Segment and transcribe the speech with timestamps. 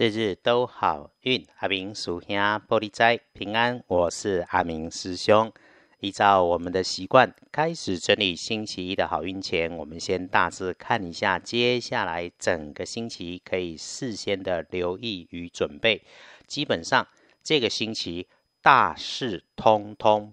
[0.00, 2.34] 日日都好运，阿明属兄
[2.66, 3.84] 玻璃斋平安。
[3.86, 5.52] 我是阿明师兄。
[5.98, 16.00] 依照我们的习惯，开始整理星期一的好运前，我们先大致看一下接下来整个星期可以事先的留意与准备。
[16.46, 17.06] 基本上
[17.42, 18.26] 这个星期
[18.62, 20.32] 大事通通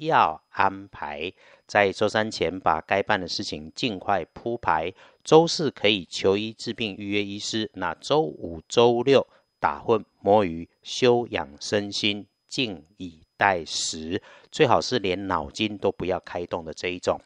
[0.00, 1.32] 要安排，
[1.66, 4.92] 在周三前把该办的事情尽快铺排。
[5.22, 9.26] 周四可以求医治病预约医师，那周五、周六
[9.60, 17.20] 打混摸鱼休养身心，静以待时，最好是连脑筋都不要开动的这一种。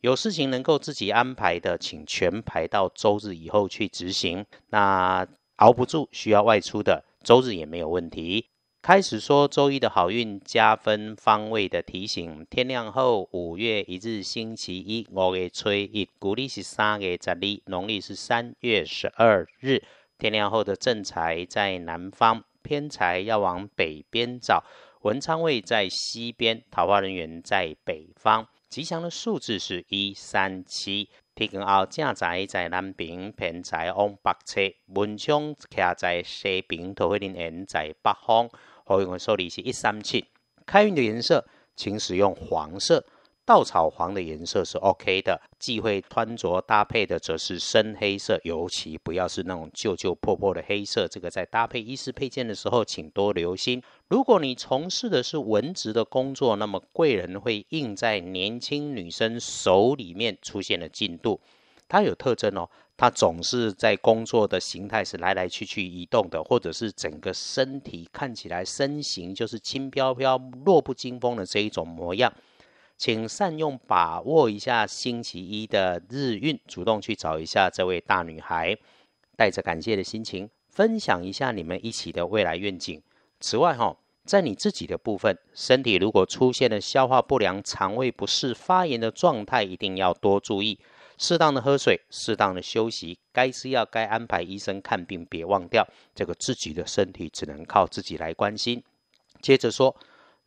[0.00, 4.44] 有事情能够自己安排的，请全排到周日以后去执行。
[4.68, 8.48] 那熬不住需要外出的，周日也没有问题。
[8.84, 12.46] 开始说周一的好运加分方位的提醒。
[12.50, 19.82] 天亮后，五月一日星期一，五月初一，古历是三月十二，农历是三月十二日。
[20.18, 24.62] 天亮后的正财在南方，偏财要往北边找。
[25.00, 28.46] 文昌位在西边，桃花人员在北方。
[28.68, 31.08] 吉祥的数字是一三七。
[31.34, 34.60] 天光后，正财在南边，偏财往北侧。
[34.88, 38.50] 文昌徛在西边，桃花人缘在北方。
[38.84, 40.24] 好运的数字是一三七，
[40.66, 43.04] 开运的颜色请使用黄色，
[43.46, 45.40] 稻草黄的颜色是 OK 的。
[45.58, 51.08] 忌讳穿着搭配的则是深黑色，尤其不要是那种旧旧破破的黑色。
[51.08, 53.82] 这个在搭配衣饰配件的时候，请多留心。
[54.08, 61.40] 如果你从事的是文职的工作，那么贵人会印在年轻女生手里面出现了进度，
[61.88, 62.68] 它有特征哦。
[62.96, 72.32] 他总是在工作的形态是来来去去移动的，或者是整个身体看起来身形就是轻飘飘、弱不禁风的这一种模样。
[72.96, 78.78] 请善用把握一下星期一的日运，主动去找一下这位大女孩，
[79.36, 83.02] 带着感谢的心情分享一下你们一起的未来愿景。
[83.40, 90.78] 此外，哈，在你自己的部分，身体如果出现了消化不良、肠胃不适、发炎的状态，一定要多注意。
[91.18, 98.82] 适当的喝水，适当的休息，该吃药该安排医生看病，别忘掉这个自己的身体只能靠自己来关心。
[99.40, 99.96] 接着说，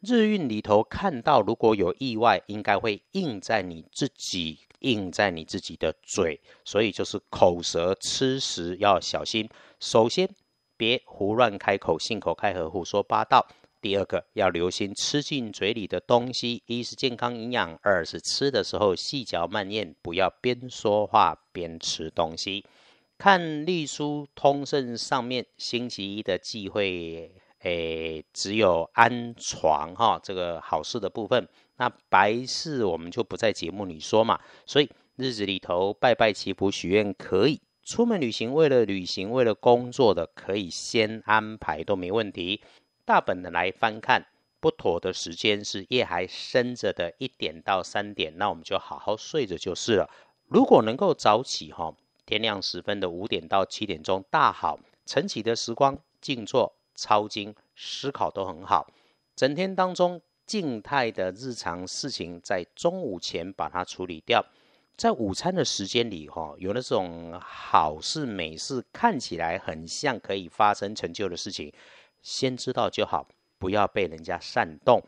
[0.01, 9.50] 日运里头看到如果有意外，应该会印在你自己，印在你自己的嘴，所以就是口舌吃食要小心。
[9.79, 10.29] 首先，
[10.75, 13.47] 别胡乱开口，信口开河，胡说八道。
[13.79, 22.65] 第二个要留心吃进嘴里的东西，一是健康营养，二是吃的时候细嚼慢咽，不要边说话边吃东西。
[23.17, 31.47] 看隶书通胜上面星期一的忌讳，诶，只有安床哈，这个好事的部分。
[31.77, 42.61] 那白事我们就不在节目里说嘛，所以日子里头拜拜祈福许愿可以，出门旅行为了旅行为了工作的可以先安排都没问题。
[43.07, 44.25] 大本的来翻看，
[44.59, 50.09] 不妥的时间是夜还深着的一点到三点，那我们就好好睡着就是了。
[50.50, 51.95] 如果能够早起哈，
[52.25, 58.91] 天亮时分的五点到七点钟大好，晨起的时光静坐、抄经、思考都很好。
[59.38, 64.45] 整天当中静态的日常事情，在中午前把它处理掉，
[64.97, 71.72] 在午餐的时间里哈，有那种好事美事，看起来很像可以发生成就的事情。
[72.27, 73.25] 先知道就好，
[73.57, 75.01] 不要被人家煽动。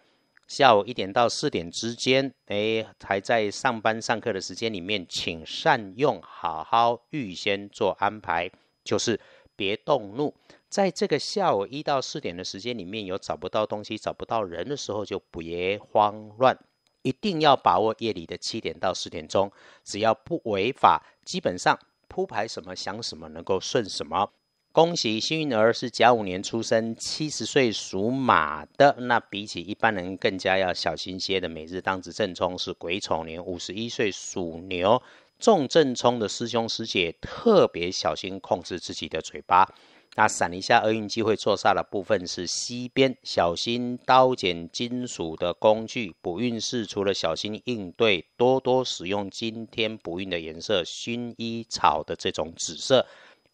[0.48, 8.50] 下午一点到四点之间，哎，还在上班上课的时间里面，请善用，好好预先做安排，
[8.86, 9.20] 就是
[9.58, 10.34] 别动怒。
[10.70, 16.58] 在这个下午一到四点的时间里面，有找不到东西、找不到人的时候，就别慌乱，
[17.02, 19.52] 一定要把握夜里的七点到十点钟，
[19.84, 24.32] 只要不违法，基本上铺排什么想什么，能够顺什么。
[24.72, 28.96] 恭喜幸运儿是甲午年出生，七十岁属马的。
[29.00, 35.02] 那比起一般人更加要小心些的，每日当值正冲是癸丑年，五十一岁属牛，
[35.40, 39.68] 重正冲的师兄师姐特别小心控制自己的嘴巴。
[40.16, 46.16] 那闪一下厄运机会坐煞的部分是西边，小心刀剪金属的工具。
[46.22, 53.08] 补运势除了小心应对，多多使用今天补运的颜色薰衣草的这种紫色。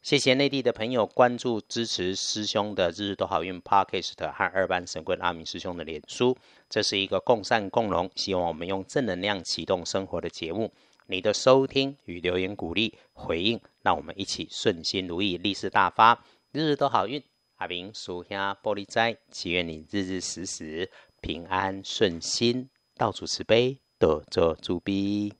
[0.05, 6.37] 谢谢内地的朋友关注支持师兄的日日都好运 Podcast 和二班神棍阿明师兄的脸书，
[6.69, 10.71] 这是一个共善共荣，希望我们用正能量启动生活的节目。
[11.07, 17.23] 你的收听与留言鼓励回应，让我们一起顺心如意，利市大发，日日都好运。
[17.55, 25.33] 阿明属下玻璃斋，祈愿你日日时时平安顺心，到处慈悲，多做主逼。